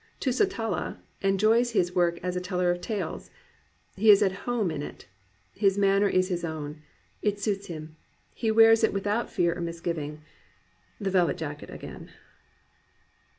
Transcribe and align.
Tusitala 0.19 0.97
en 1.21 1.37
joys 1.37 1.73
his 1.73 1.93
work 1.93 2.19
as 2.23 2.35
a 2.35 2.41
teller 2.41 2.71
of 2.71 2.81
tales; 2.81 3.29
he 3.95 4.09
is 4.09 4.23
at 4.23 4.31
home 4.49 4.71
in 4.71 4.81
it. 4.81 5.07
His 5.53 5.77
manner 5.77 6.07
is 6.09 6.27
his 6.29 6.43
own; 6.43 6.81
it 7.21 7.39
suits 7.39 7.67
him; 7.67 7.97
he 8.33 8.49
wears 8.49 8.83
it 8.83 8.93
without 8.93 9.29
fear 9.29 9.55
or 9.55 9.61
misgiving,— 9.61 10.21
the 10.99 11.11
velvet 11.11 11.37
jacket 11.37 11.69
again. 11.69 12.09